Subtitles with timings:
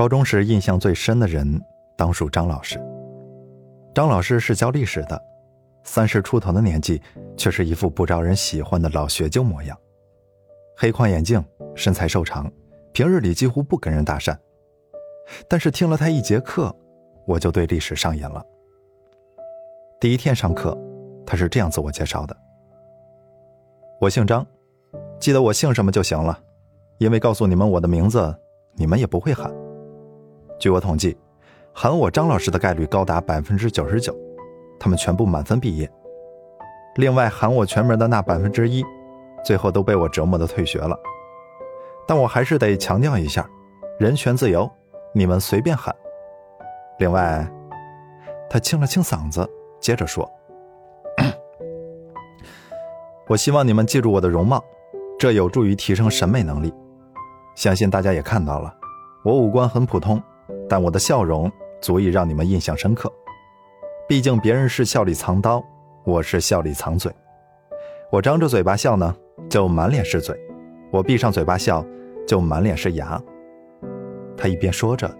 [0.00, 1.60] 高中时印象最深的人，
[1.94, 2.80] 当属张老师。
[3.94, 5.22] 张老师是教历史的，
[5.84, 7.02] 三十出头的年纪，
[7.36, 9.76] 却是一副不招人喜欢的老学究模样。
[10.74, 11.44] 黑框眼镜，
[11.74, 12.50] 身材瘦长，
[12.94, 14.34] 平日里几乎不跟人搭讪。
[15.46, 16.74] 但是听了他一节课，
[17.26, 18.42] 我就对历史上瘾了。
[20.00, 20.74] 第一天上课，
[21.26, 22.34] 他是这样自我介绍的
[24.00, 24.46] ：“我姓张，
[25.18, 26.42] 记得我姓什么就行了，
[26.96, 28.34] 因为告诉你们我的名字，
[28.76, 29.52] 你们也不会喊。
[30.60, 31.18] 据我统计。”
[31.72, 34.14] 喊我张老师的概率高达百分之九十九，
[34.78, 35.88] 他们全部满分毕业。
[36.96, 38.84] 另外喊我全名的那百分之一，
[39.44, 40.98] 最后都被我折磨的退学了。
[42.08, 43.48] 但我还是得强调一下，
[44.00, 44.68] 人权自由，
[45.14, 45.94] 你们随便喊。
[46.98, 47.48] 另外，
[48.50, 50.28] 他清了清嗓子，接着说
[53.28, 54.62] ：“我希望你们记住我的容貌，
[55.20, 56.74] 这有助于提升审美能力。
[57.54, 58.74] 相信大家也看到了，
[59.24, 60.20] 我五官很普通。”
[60.70, 63.12] 但我的笑容足以让你们印象深刻，
[64.08, 65.60] 毕竟别人是笑里藏刀，
[66.04, 67.12] 我是笑里藏嘴。
[68.08, 69.12] 我张着嘴巴笑呢，
[69.48, 70.32] 就满脸是嘴；
[70.92, 71.84] 我闭上嘴巴笑，
[72.24, 73.20] 就满脸是牙。
[74.36, 75.12] 他一边说着，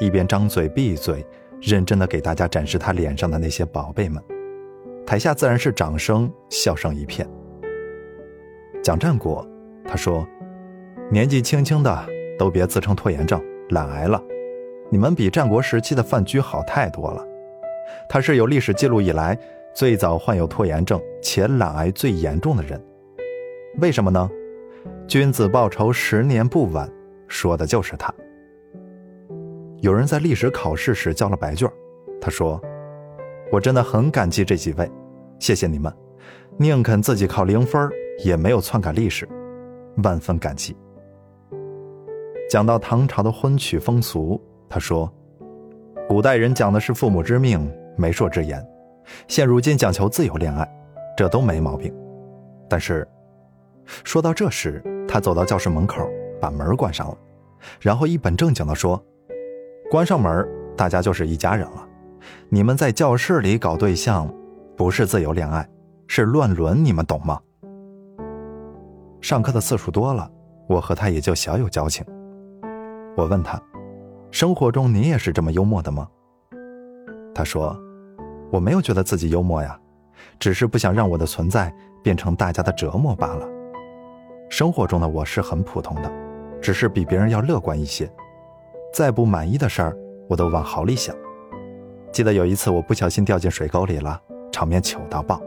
[0.00, 1.24] 一边张嘴闭嘴，
[1.60, 4.20] 认真的给大家展示他脸上的那些宝贝们。
[5.06, 7.24] 台下自然是掌声、笑声一片。
[8.82, 9.46] 蒋战国，
[9.86, 10.26] 他说
[11.12, 14.20] ：“年纪轻轻的都别自称拖延症、懒癌了。”
[14.88, 17.26] 你们比战国时期的范雎好太多了，
[18.08, 19.36] 他是有历史记录以来
[19.74, 22.80] 最早患有拖延症且懒癌最严重的人。
[23.78, 24.30] 为什么呢？
[25.08, 26.88] 君子报仇，十年不晚，
[27.26, 28.14] 说的就是他。
[29.80, 31.68] 有人在历史考试时交了白卷，
[32.20, 32.60] 他说
[33.50, 34.90] ：“我真的很感激这几位，
[35.38, 35.92] 谢谢你们，
[36.56, 37.90] 宁肯自己考零分，
[38.24, 39.28] 也没有篡改历史，
[40.04, 40.76] 万分感激。”
[42.48, 44.40] 讲到唐朝的婚娶风俗。
[44.68, 45.12] 他说
[46.08, 48.64] ：“古代人讲的是父母之命、媒妁之言，
[49.28, 50.68] 现如今讲求自由恋爱，
[51.16, 51.94] 这都没毛病。
[52.68, 53.06] 但是，
[54.04, 56.08] 说到这时，他走到教室门口，
[56.40, 57.16] 把门关上了，
[57.80, 59.00] 然后一本正经地说
[59.88, 60.46] ：‘关上门，
[60.76, 61.88] 大家就是一家人了。
[62.48, 64.28] 你们在教室里搞对象，
[64.76, 65.68] 不是自由恋爱，
[66.08, 67.40] 是乱伦，你们懂吗？’
[69.22, 70.28] 上课的次数多了，
[70.68, 72.04] 我和他也就小有交情。
[73.16, 73.62] 我问他。”
[74.30, 76.08] 生活中你也是这么幽默的吗？
[77.34, 77.78] 他说
[78.50, 79.78] ：“我没有觉得自己幽默呀，
[80.38, 83.46] 只是不想让我的存在变成大家的折磨罢了。
[84.48, 86.12] 生活中的我是很普通的，
[86.60, 88.10] 只是比别人要乐观一些。
[88.92, 89.96] 再不满意的事儿，
[90.28, 91.14] 我都往好里想。
[92.12, 94.20] 记得有一次我不小心掉进水沟里了，
[94.50, 95.40] 场面糗到爆。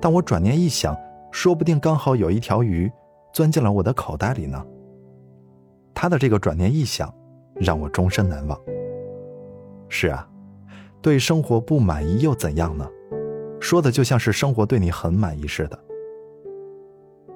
[0.00, 0.96] 但我转念一想，
[1.32, 2.90] 说不定刚好有一条鱼
[3.32, 4.64] 钻进了我的口袋里呢。
[5.94, 7.12] 他的这个转念一想。”
[7.60, 8.60] 让我终身难忘。
[9.88, 10.28] 是啊，
[11.00, 12.88] 对生活不满意又怎样呢？
[13.60, 15.78] 说的就像是生活对你很满意似的。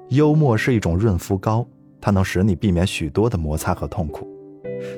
[0.09, 1.67] 幽默是一种润肤膏，
[2.01, 4.29] 它能使你避免许多的摩擦和痛苦，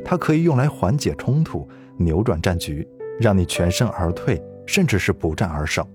[0.05, 2.87] 它可以用来缓解冲突、扭转战局，
[3.21, 5.87] 让你全身而退，甚至是不战而胜。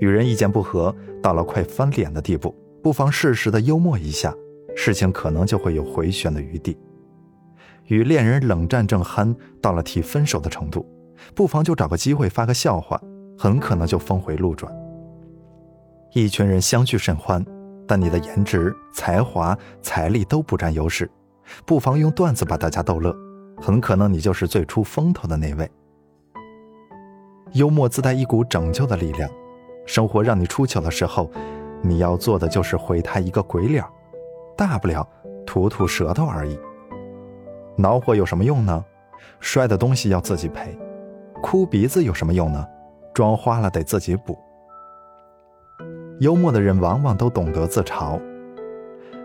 [0.00, 4.34] 与人意见不合，到了快翻脸的地步，不妨适时的幽默一下，
[4.74, 6.76] 事情可能就会有回旋的余地。
[7.86, 10.86] 与恋人冷战正酣，到了提分手的程度，
[11.34, 13.00] 不妨就找个机会发个笑话，
[13.38, 14.72] 很可能就峰回路转。
[16.12, 17.44] 一群人相聚甚欢，
[17.86, 21.10] 但你的颜值、才华、财力都不占优势，
[21.66, 23.14] 不妨用段子把大家逗乐，
[23.60, 25.70] 很可能你就是最出风头的那位。
[27.52, 29.30] 幽默自带一股拯救的力量，
[29.86, 31.30] 生活让你出糗的时候，
[31.82, 33.84] 你要做的就是回他一个鬼脸，
[34.56, 35.06] 大不了
[35.44, 36.58] 吐吐舌头而已。
[37.76, 38.84] 恼火有什么用呢？
[39.40, 40.76] 摔的东西要自己赔。
[41.42, 42.66] 哭鼻子有什么用呢？
[43.12, 44.38] 妆花了得自己补。
[46.20, 48.20] 幽默的人往往都懂得自嘲。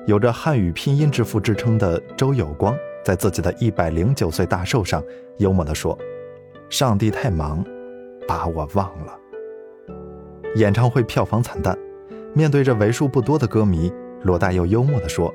[0.05, 5.03] 有着汉语拼音之父之称的周有光，在自己的一百零九岁大寿上，
[5.37, 5.97] 幽默地说
[6.69, 7.63] ：“上帝太忙，
[8.27, 9.17] 把我忘了。”
[10.55, 11.77] 演唱会票房惨淡，
[12.33, 13.93] 面对着为数不多的歌迷，
[14.23, 15.31] 罗大佑幽默地说：“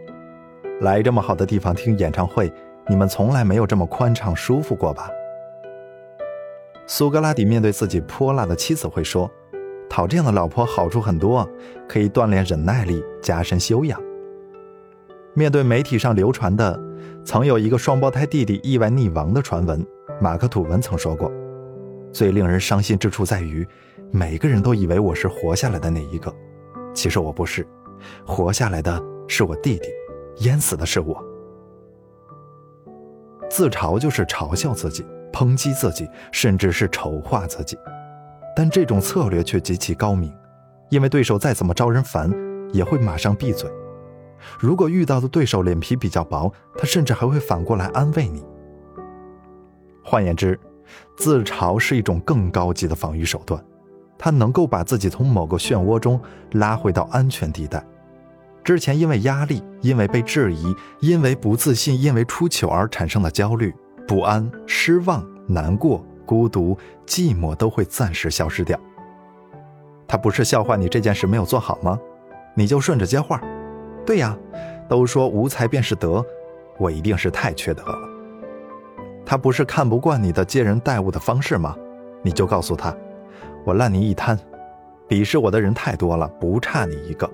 [0.83, 2.53] 来这么好的地方听演唱会。”
[2.87, 5.11] 你们从来没有这么宽敞舒服过吧？
[6.87, 9.31] 苏格拉底面对自己泼辣的妻子会说
[9.89, 11.49] ：“讨这样的老婆好处很多，
[11.89, 13.99] 可以锻炼忍耐力，加深修养。”
[15.33, 16.79] 面对媒体上流传的
[17.25, 19.85] 曾有一个双胞胎弟弟意外溺亡的传闻，
[20.21, 21.33] 马克吐温曾说过
[22.13, 23.67] ：“最令人伤心之处在于，
[24.11, 26.31] 每个人都以为我是活下来的那一个，
[26.93, 27.67] 其实我不是，
[28.27, 29.89] 活下来的是我弟弟，
[30.45, 31.19] 淹死的是我。”
[33.51, 37.79] 自嘲就是嘲笑自己、抨击自己，甚至是丑化自己。
[38.57, 40.33] 但这种策略却极其高明，
[40.89, 42.33] 因为对手再怎么招人烦，
[42.73, 43.71] 也会马上闭嘴。
[44.59, 48.45] 如果遇到的对手脸皮比较薄，他甚至还会反过来安慰你。
[50.03, 50.59] 换言之，
[51.17, 53.65] 自嘲是一种更高级的防御手段，
[54.19, 56.21] 它能够把自己从某个漩涡中
[56.53, 57.85] 拉回到安全地带。
[58.65, 63.73] 之前因为压力、因为被质疑、因为不自信、因为出糗而产生的焦虑、
[64.09, 66.77] 不安、失望、难过、孤独、
[67.07, 68.81] 寂寞都会暂时消失掉。
[70.09, 71.99] 他不是笑话你这件事没有做好吗？
[72.55, 73.39] 你就顺着接话。
[74.07, 74.35] 对呀，
[74.89, 76.25] 都说无才便是德，
[76.79, 77.99] 我一定是太缺德了。
[79.27, 81.77] 他不是看不惯你的接人待物的方式吗？
[82.23, 82.97] 你就告诉他，
[83.65, 84.39] 我烂泥一滩，
[85.07, 87.31] 鄙视我的人太多了，不差你一个。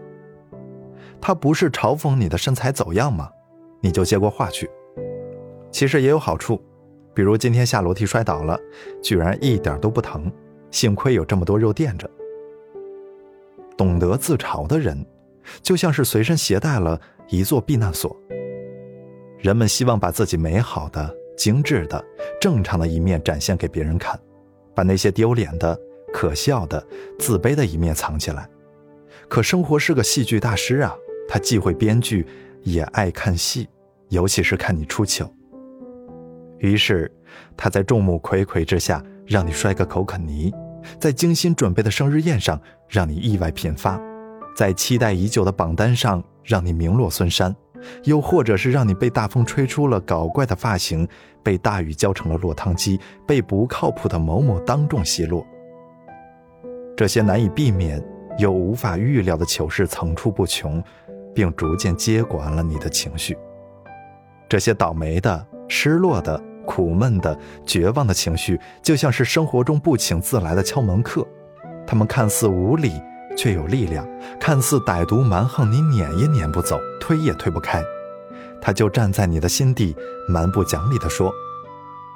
[1.21, 3.31] 他不是嘲讽你的身材走样吗？
[3.81, 4.71] 你就接过话去。
[5.71, 6.61] 其实也有好处，
[7.15, 8.59] 比如今天下楼梯摔倒了，
[9.03, 10.31] 居然一点都不疼，
[10.71, 12.11] 幸亏有这么多肉垫着。
[13.77, 15.07] 懂得自嘲的人，
[15.63, 18.15] 就像是随身携带了一座避难所。
[19.39, 22.05] 人们希望把自己美好的、精致的、
[22.41, 24.19] 正常的一面展现给别人看，
[24.75, 25.79] 把那些丢脸的、
[26.13, 26.85] 可笑的、
[27.19, 28.47] 自卑的一面藏起来。
[29.29, 30.95] 可生活是个戏剧大师啊！
[31.33, 32.27] 他既会编剧，
[32.65, 33.69] 也爱看戏，
[34.09, 35.33] 尤其是看你出糗。
[36.59, 37.09] 于是，
[37.57, 40.53] 他在众目睽睽之下让你摔个口啃泥，
[40.99, 43.97] 在精心准备的生日宴上让你意外频发，
[44.57, 47.55] 在期待已久的榜单上让你名落孙山，
[48.03, 51.07] 又或者是让你被大风吹出了搞怪的发型，
[51.45, 55.47] 被大雨浇成了落汤鸡，被不靠谱的某某当众奚落。
[56.97, 58.05] 这些难以避免
[58.37, 60.83] 又无法预料的糗事层出不穷。
[61.35, 63.37] 并逐渐接管了你的情绪。
[64.49, 71.27] 这些倒霉的、失落的、苦闷的、绝望的情绪，就像是生活中不请自来的敲门客。
[71.87, 73.01] 他们看似无理，
[73.37, 74.05] 却有力量；
[74.41, 77.83] 看似歹毒蛮横，你撵也撵不走，推也推不开。
[78.61, 79.97] 他就站在你的心底，
[80.29, 81.33] 蛮不讲理地说：“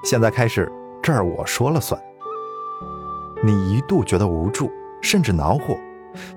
[0.05, 0.71] 现在开始，
[1.03, 2.01] 这儿我说了算。”
[3.43, 4.71] 你一度觉得无助，
[5.01, 5.77] 甚至恼火，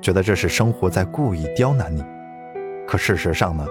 [0.01, 2.03] 觉得这是生活在故意刁难你。
[2.87, 3.65] 可事实上呢，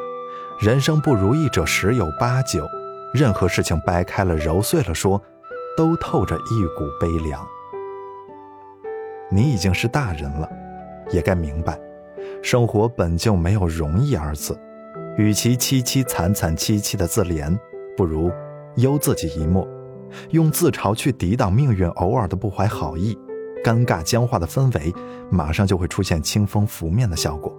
[0.61, 2.67] 人生不如意者十有八九，
[3.15, 5.21] 任何事情掰开了揉碎了说，
[5.77, 7.45] 都透着一股悲凉。
[9.31, 10.49] 你已经是大人了，
[11.11, 11.79] 也该明白，
[12.43, 14.57] 生活本就没有容易二字。
[15.17, 17.59] 与其凄凄惨惨戚戚的自怜，
[17.97, 18.31] 不如
[18.77, 19.67] 悠自己一默，
[20.31, 23.19] 用自嘲去抵挡命运偶尔的不怀好意，
[23.65, 24.95] 尴尬僵化的氛围，
[25.31, 27.51] 马上就会出现清风拂面的效果。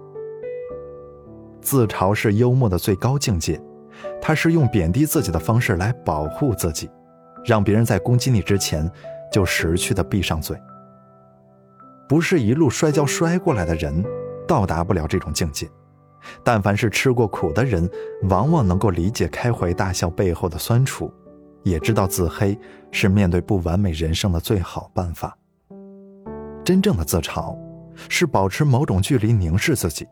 [1.60, 3.60] 自嘲是幽默的最高境界，
[4.20, 6.90] 它是用贬低自己的方式来保护自己，
[7.44, 8.90] 让别人在攻击你之前
[9.30, 10.56] 就识趣的闭上嘴。
[12.08, 14.04] 不是一路摔跤摔过来的人，
[14.46, 15.68] 到达不了这种境界。
[16.42, 17.88] 但凡是吃过苦的人，
[18.28, 21.12] 往往能够理解开怀大笑背后的酸楚，
[21.62, 22.58] 也知道自黑
[22.90, 25.36] 是面对不完美人生的最好办法。
[26.64, 27.56] 真正的自嘲，
[28.08, 30.06] 是保持某种距离凝视自己。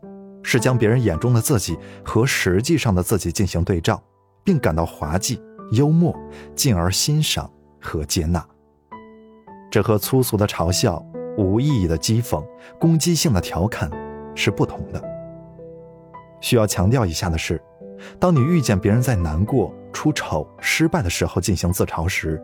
[0.49, 4.01] 是将别人眼中的自己和实际上的自己进行对照，
[4.45, 6.17] 并感到滑稽、幽默，
[6.55, 7.51] 进而欣赏
[7.81, 8.47] 和接纳。
[9.69, 11.05] 这和粗俗的嘲笑、
[11.37, 12.41] 无意义的讥讽、
[12.79, 13.91] 攻击性的调侃
[14.37, 15.03] 是不同的。
[16.41, 17.61] 需要强调一下的是，
[18.21, 22.41] 当你遇见别人在难过、出丑、失败的时候进行自嘲时，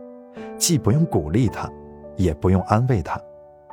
[0.58, 1.70] 既不用鼓励他，
[2.16, 3.20] 也不用安慰他，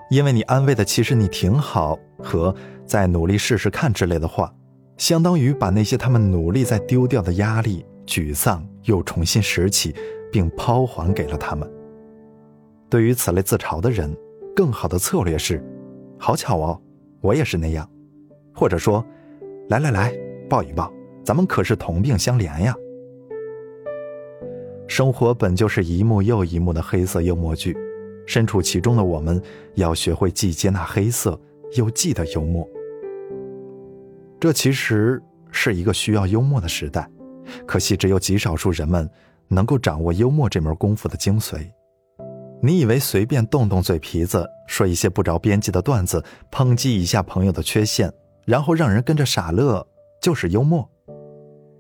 [0.10, 2.54] 因为你安慰的其实你挺好和。
[2.86, 4.52] 再努力试试看之类的话，
[4.98, 9.94] 相当于把那些他们努力在丢掉的压力、沮丧又重新拾起，
[10.32, 11.72] 并抛还给了他们。
[12.90, 14.12] 对于此类自嘲的人，
[14.56, 15.64] 更好的策略是：
[16.18, 16.82] 好巧哦，
[17.22, 17.88] 我也是那样，
[18.56, 19.06] 或者说，
[19.68, 20.12] 来来来，
[20.50, 20.92] 抱一抱，
[21.24, 22.76] 咱们可是同病相怜呀。
[24.88, 27.78] 生活本就是一幕又一幕的黑色幽默剧，
[28.30, 29.42] 身处其中的我们，
[29.74, 31.38] 要学会既接纳黑色，
[31.76, 32.70] 又记得幽默。
[34.40, 35.20] 这其实
[35.50, 37.10] 是一个需要幽默的时代，
[37.66, 39.10] 可惜只有极少数人们
[39.48, 41.72] 能够掌握幽默这门功夫的精髓。
[42.62, 48.14] 你以为随便动动嘴皮子，说一些不着边际的段子，抨击一下朋友的缺陷，
[48.46, 49.84] 然后让人跟着傻乐，
[50.22, 50.88] 就是幽默？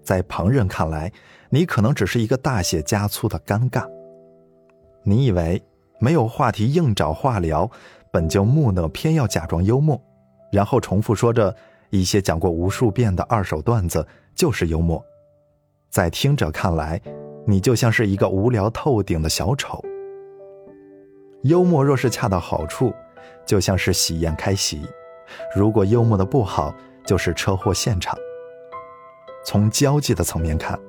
[0.01, 1.13] 在旁人看来，
[1.51, 3.87] 你可能只是一个大写加粗的尴尬。
[5.03, 5.61] 你以为
[5.99, 7.69] 没有话题硬找话聊，
[8.11, 10.01] 本就木讷，偏要假装幽默，
[10.51, 11.55] 然后重复说着。
[11.91, 15.03] 一些讲过无数遍的二手段子就是幽默，
[15.89, 17.01] 在听者看来，
[17.47, 19.83] 你就像是一个无聊透顶的小丑。
[21.41, 22.93] 幽默若是恰到好处，
[23.43, 24.77] 就像是喜宴开席；
[25.55, 26.71] 如果幽默的不好，
[27.07, 28.15] 就是车祸现场。
[29.43, 30.79] 从交际的层面看，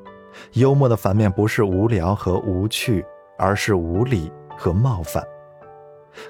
[0.52, 3.02] 幽默的反面不是无聊和无趣，
[3.38, 5.26] 而是无理和冒犯。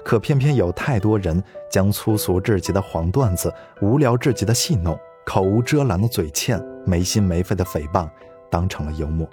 [0.05, 8.09] 可偏偏有太多人将粗俗至极的黄段子、无聊至极的戏弄、口无遮拦的嘴欠、没心没肺的诽谤，
[8.49, 9.27] 当成了幽默。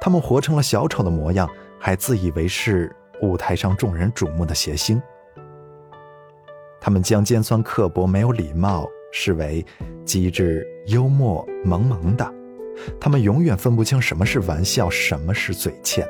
[0.00, 1.46] 他们活成了小丑的模样，
[1.78, 5.02] 还自以为是舞台上众人瞩目的谐星。
[6.80, 9.64] 他们将尖酸刻薄、没有礼貌视为
[10.04, 12.34] 机智、幽默、萌萌的。
[13.00, 16.06] 他们永远分不清什么是玩笑，什么是嘴欠。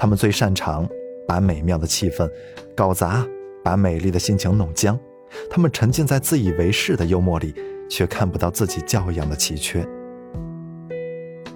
[0.00, 0.88] 他们最擅长
[1.28, 2.26] 把美妙的气氛
[2.74, 3.22] 搞砸，
[3.62, 4.98] 把美丽的心情弄僵。
[5.50, 7.54] 他们沉浸在自以为是的幽默里，
[7.86, 9.86] 却看不到自己教养的奇缺。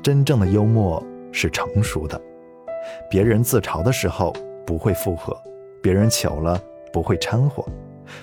[0.02, 2.20] 真正的幽默是成熟的，
[3.08, 4.30] 别人自嘲的时候
[4.66, 5.34] 不会附和，
[5.82, 6.60] 别人糗了
[6.92, 7.64] 不会掺和，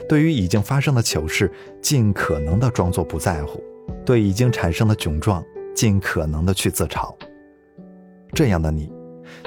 [0.07, 1.51] 对于已经发生的糗事，
[1.81, 3.59] 尽可能的装作不在乎，
[4.05, 7.11] 对已经产生的窘状，尽可能的去自嘲。
[8.33, 8.93] 这样的你，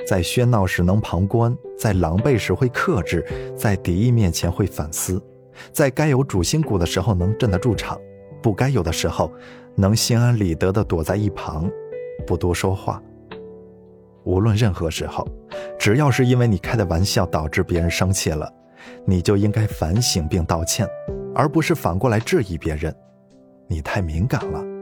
[0.07, 3.25] 在喧闹时能旁观，在狼狈时会克制，
[3.57, 5.23] 在敌意面前会反思，
[5.73, 8.01] 在该有主心骨的时候能镇得住场，
[8.43, 9.33] 不该有的时候
[9.75, 11.71] 能心安理得的躲在一旁。
[12.27, 13.03] 不多说话。
[14.25, 15.27] 无论任何时候，
[15.79, 18.51] 只要是因为你开的玩笑导致别人生气了，
[19.07, 20.89] 你就应该反省并道歉，
[21.35, 22.95] 而不是反过来质疑别人。
[23.67, 24.74] 你太敏感了。